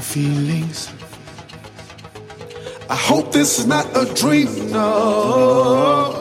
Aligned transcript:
Feelings. 0.00 0.90
I 2.88 2.96
hope 2.96 3.30
this 3.30 3.58
is 3.58 3.66
not 3.66 3.86
a 3.94 4.04
dream. 4.14 4.70
No, 4.70 6.12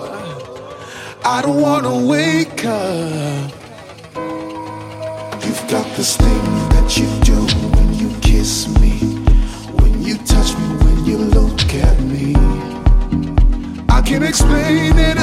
I 1.23 1.41
don't 1.41 1.61
wanna 1.61 2.05
wake 2.05 2.65
up. 2.65 3.51
You've 5.43 5.67
got 5.69 5.87
this 5.95 6.17
thing 6.17 6.43
that 6.73 6.97
you 6.97 7.07
do 7.23 7.37
when 7.75 7.93
you 7.93 8.09
kiss 8.19 8.67
me, 8.79 8.99
when 9.81 10.03
you 10.03 10.17
touch 10.17 10.55
me, 10.57 10.67
when 10.83 11.05
you 11.05 11.17
look 11.17 11.61
at 11.73 11.99
me. 12.01 12.35
I 13.89 14.01
can't 14.01 14.23
explain 14.23 14.93
it. 14.97 15.17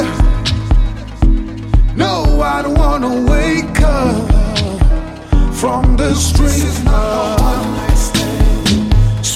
No, 1.96 2.40
I 2.40 2.62
don't 2.62 2.78
wanna 2.78 3.30
wake 3.30 3.80
up 3.82 5.54
from 5.54 5.96
the 5.96 6.14
street. 6.14 7.47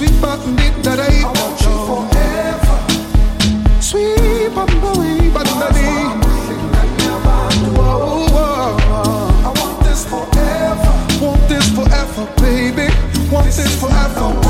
Sweet 0.03 0.21
button 0.21 0.57
did 0.57 0.75
that 0.83 0.99
I 0.99 1.23
want 1.23 1.63
you 1.63 1.71
forever. 1.87 2.77
Sweet 3.81 4.51
button 4.53 4.81
boy, 4.81 5.31
button 5.31 5.61
daddy. 5.63 5.87
I 9.47 9.51
want 9.55 9.79
this 9.85 10.03
forever. 10.05 10.93
Want 11.25 11.49
this 11.49 11.71
forever, 11.71 12.27
baby. 12.43 12.91
Want 13.31 13.47
this 13.47 13.79
forever, 13.79 14.42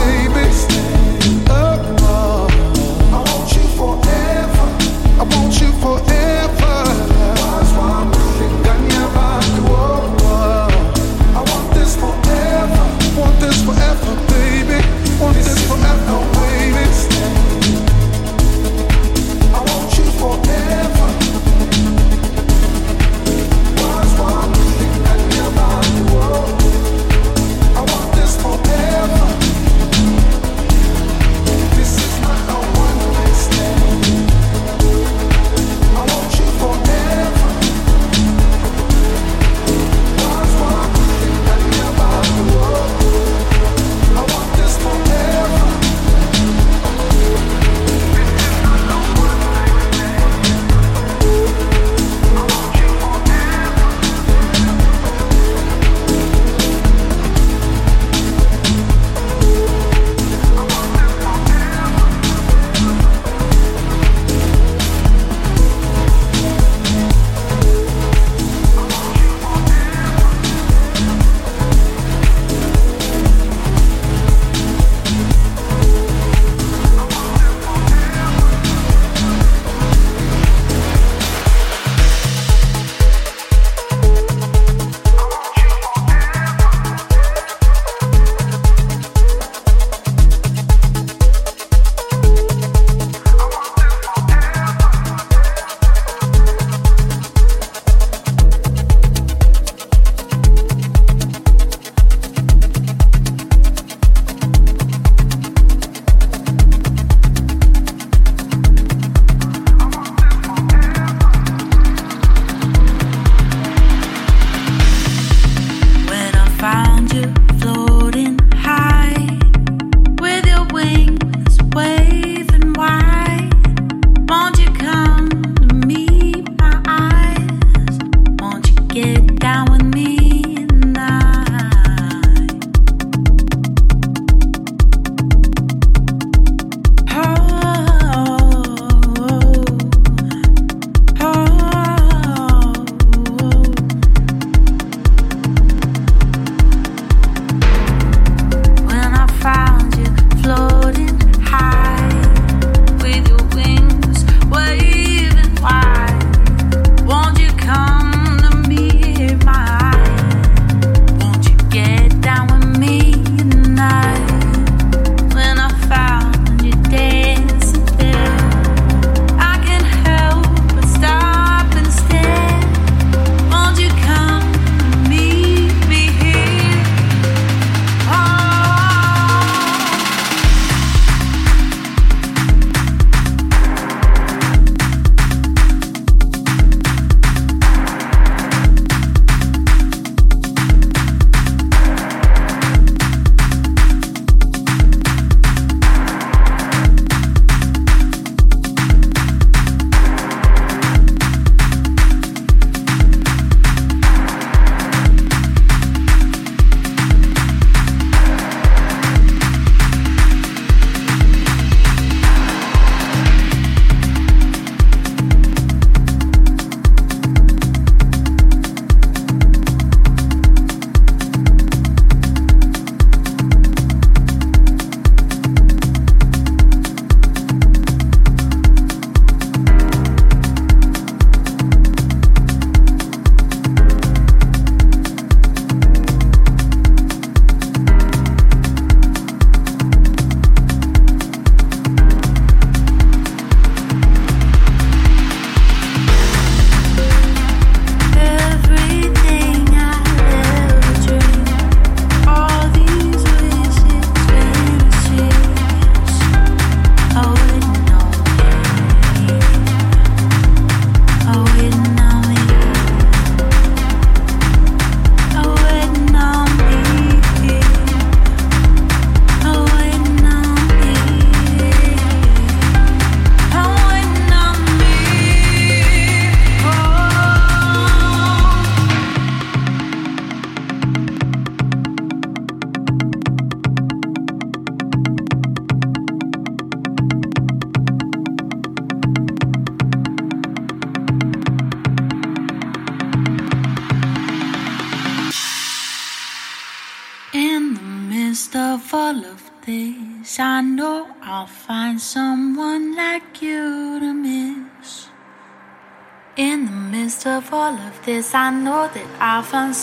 that 309.50 309.74